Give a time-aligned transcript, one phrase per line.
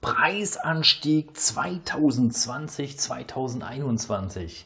[0.00, 4.64] Preisanstieg 2020, 2021.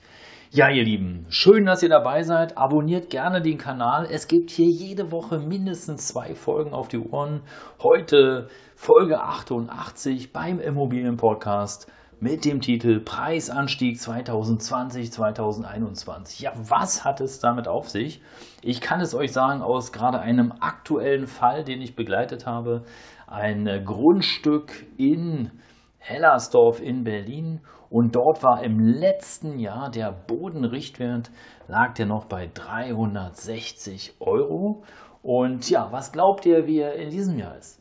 [0.53, 2.57] Ja, ihr Lieben, schön, dass ihr dabei seid.
[2.57, 4.07] Abonniert gerne den Kanal.
[4.09, 7.41] Es gibt hier jede Woche mindestens zwei Folgen auf die Ohren.
[7.83, 11.89] Heute Folge 88 beim Immobilienpodcast
[12.21, 16.39] mit dem Titel Preisanstieg 2020, 2021.
[16.39, 18.23] Ja, was hat es damit auf sich?
[18.63, 22.85] Ich kann es euch sagen aus gerade einem aktuellen Fall, den ich begleitet habe.
[23.35, 25.51] Ein Grundstück in
[25.99, 31.33] Hellersdorf in Berlin und dort war im letzten Jahr der Bodenrichtwert,
[31.67, 34.85] lag der noch bei 360 Euro.
[35.21, 37.81] Und ja, was glaubt ihr, wie er in diesem Jahr ist?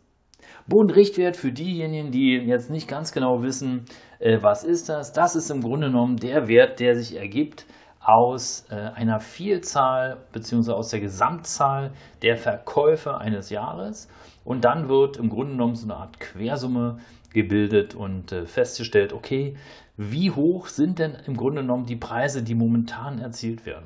[0.65, 3.85] Bodenrichtwert für diejenigen, die jetzt nicht ganz genau wissen,
[4.17, 5.13] äh, was ist das?
[5.13, 7.67] Das ist im Grunde genommen der Wert, der sich ergibt
[8.03, 10.71] aus äh, einer Vielzahl bzw.
[10.71, 14.09] aus der Gesamtzahl der Verkäufe eines Jahres.
[14.43, 16.99] Und dann wird im Grunde genommen so eine Art Quersumme
[17.31, 19.55] gebildet und äh, festgestellt, okay,
[19.95, 23.85] wie hoch sind denn im Grunde genommen die Preise, die momentan erzielt werden?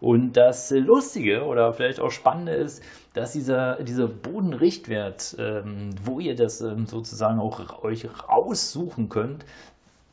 [0.00, 2.84] Und das Lustige oder vielleicht auch Spannende ist,
[3.14, 9.44] dass dieser, dieser Bodenrichtwert, ähm, wo ihr das ähm, sozusagen auch euch raussuchen könnt,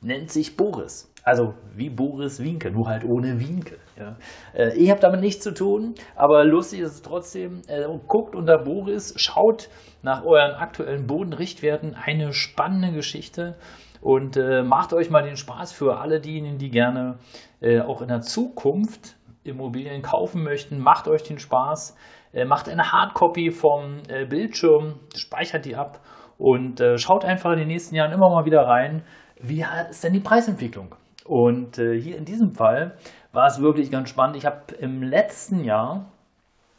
[0.02, 1.12] nennt sich Boris.
[1.26, 3.80] Also wie Boris Winke, nur halt ohne Winke.
[3.98, 4.16] Ja.
[4.54, 7.64] Äh, ich habe damit nichts zu tun, aber lustig ist es trotzdem.
[7.68, 9.70] Äh, guckt unter Boris, schaut
[10.04, 11.96] nach euren aktuellen Bodenrichtwerten.
[11.96, 13.56] Eine spannende Geschichte.
[14.02, 17.18] Und äh, macht euch mal den Spaß für alle diejenigen, die gerne
[17.60, 20.78] äh, auch in der Zukunft Immobilien kaufen möchten.
[20.78, 21.98] Macht euch den Spaß.
[22.34, 26.02] Äh, macht eine Hardcopy vom äh, Bildschirm, speichert die ab
[26.38, 29.04] und schaut einfach in den nächsten Jahren immer mal wieder rein,
[29.40, 30.94] wie ist denn die Preisentwicklung.
[31.26, 32.98] Und äh, hier in diesem Fall
[33.34, 34.38] war es wirklich ganz spannend.
[34.38, 36.12] Ich habe im letzten Jahr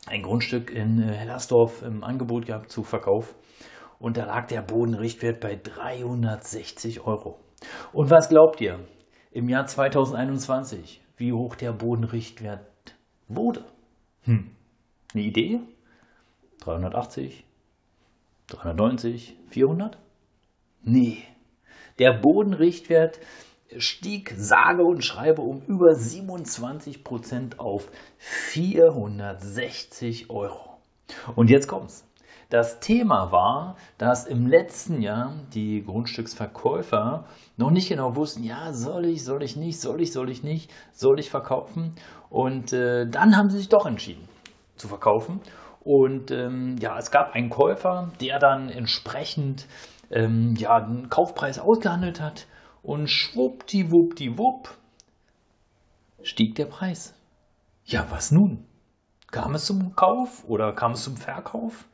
[0.06, 3.34] ein Grundstück in Hellersdorf im Angebot gehabt zu Verkauf
[3.98, 7.40] und da lag der Bodenrichtwert bei 360 Euro.
[7.92, 8.78] Und was glaubt ihr?
[9.32, 12.94] Im Jahr 2021, wie hoch der Bodenrichtwert
[13.26, 13.64] wurde?
[14.22, 14.52] Hm.
[15.12, 15.60] Eine Idee?
[16.60, 17.44] 380?
[18.46, 19.36] 390?
[19.48, 19.98] 400?
[20.82, 21.18] Nee.
[21.98, 23.18] Der Bodenrichtwert
[23.78, 30.78] stieg sage und schreibe um über 27 Prozent auf 460 Euro.
[31.34, 32.04] Und jetzt kommt's.
[32.48, 37.24] Das Thema war, dass im letzten Jahr die Grundstücksverkäufer
[37.56, 40.70] noch nicht genau wussten, ja, soll ich, soll ich nicht, soll ich, soll ich nicht,
[40.92, 41.96] soll ich verkaufen.
[42.30, 44.28] Und äh, dann haben sie sich doch entschieden
[44.76, 45.40] zu verkaufen.
[45.80, 49.66] Und ähm, ja, es gab einen Käufer, der dann entsprechend
[50.10, 52.46] ähm, ja, den Kaufpreis ausgehandelt hat.
[52.86, 54.68] Und schwuppdiwuppdiwupp
[56.22, 57.18] stieg der Preis.
[57.84, 58.64] Ja, was nun?
[59.32, 61.88] Kam es zum Kauf oder kam es zum Verkauf?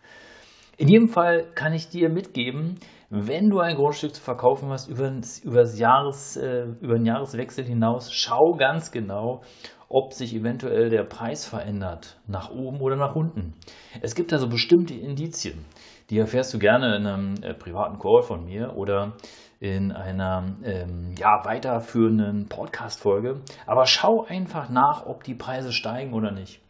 [0.77, 5.11] In jedem Fall kann ich dir mitgeben, wenn du ein Grundstück zu verkaufen hast über,
[5.45, 9.41] über, Jahres, äh, über den Jahreswechsel hinaus, schau ganz genau,
[9.89, 13.55] ob sich eventuell der Preis verändert, nach oben oder nach unten.
[14.03, 15.65] Es gibt also bestimmte Indizien,
[16.11, 19.15] die erfährst du gerne in einem äh, privaten Call von mir oder
[19.63, 23.43] in einer ähm, ja, weiterführenden Podcast-Folge.
[23.65, 26.61] Aber schau einfach nach, ob die Preise steigen oder nicht.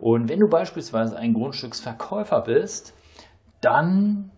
[0.00, 2.92] Und wenn du beispielsweise ein Grundstücksverkäufer bist,
[3.60, 4.32] dann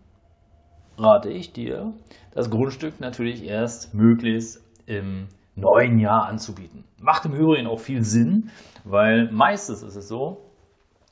[0.99, 1.95] rate ich dir,
[2.33, 6.85] das Grundstück natürlich erst möglichst im neuen Jahr anzubieten.
[7.01, 8.51] Macht im Übrigen auch viel Sinn,
[8.85, 10.52] weil meistens ist es so,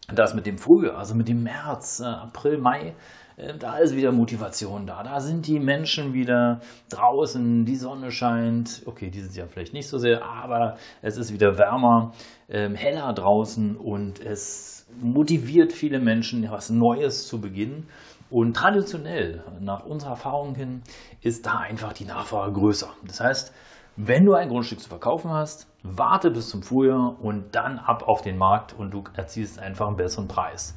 [0.09, 2.95] dass mit dem Frühjahr, also mit dem März, äh, April, Mai,
[3.37, 5.03] äh, da ist wieder Motivation da.
[5.03, 8.83] Da sind die Menschen wieder draußen, die Sonne scheint.
[8.87, 12.13] Okay, dieses Jahr vielleicht nicht so sehr, aber es ist wieder wärmer,
[12.49, 17.89] ähm, heller draußen und es motiviert viele Menschen, was Neues zu beginnen.
[18.29, 20.83] Und traditionell, nach unserer Erfahrung hin,
[21.21, 22.89] ist da einfach die Nachfrage größer.
[23.05, 23.53] Das heißt,
[23.97, 28.23] wenn du ein Grundstück zu verkaufen hast, warte bis zum Frühjahr und dann ab auf
[28.23, 30.77] den Markt und du erzielst einfach einen besseren Preis.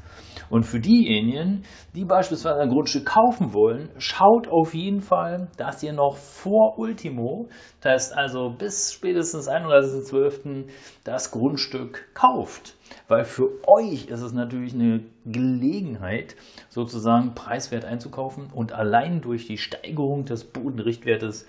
[0.50, 1.64] Und für diejenigen,
[1.96, 7.50] die beispielsweise ein Grundstück kaufen wollen, schaut auf jeden Fall, dass ihr noch vor Ultimo,
[7.82, 10.70] das heißt also bis spätestens 31.12.
[11.04, 12.76] das Grundstück kauft.
[13.08, 16.36] Weil für euch ist es natürlich eine Gelegenheit,
[16.70, 21.48] sozusagen preiswert einzukaufen und allein durch die Steigerung des Bodenrichtwertes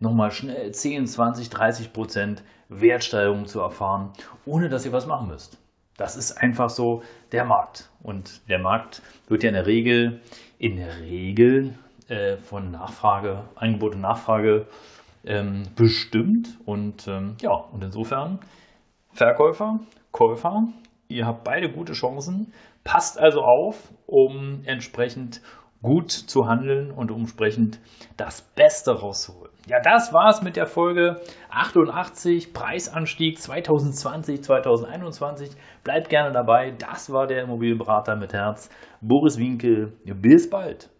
[0.00, 2.42] nochmal schnell 10, 20, 30 Prozent
[2.80, 4.12] Wertsteigerung zu erfahren,
[4.44, 5.58] ohne dass ihr was machen müsst.
[5.96, 7.02] Das ist einfach so
[7.32, 7.90] der Markt.
[8.02, 10.20] Und der Markt wird ja in der Regel,
[10.58, 11.74] in der Regel
[12.08, 14.66] äh, von Nachfrage, Angebot und Nachfrage
[15.24, 16.58] ähm, bestimmt.
[16.64, 18.40] Und ähm, ja, und insofern
[19.12, 19.80] Verkäufer,
[20.10, 20.68] Käufer,
[21.08, 22.52] ihr habt beide gute Chancen.
[22.84, 25.42] Passt also auf, um entsprechend
[25.82, 27.80] gut zu handeln und entsprechend
[28.16, 29.50] das Beste rauszuholen.
[29.66, 31.20] Ja, das war's mit der Folge
[31.50, 35.50] 88, Preisanstieg 2020, 2021.
[35.84, 36.70] Bleibt gerne dabei.
[36.70, 38.70] Das war der Immobilienberater mit Herz,
[39.00, 39.92] Boris Winkel.
[40.04, 40.91] Bis bald.